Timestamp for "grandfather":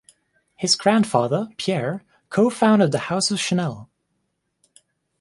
0.75-1.49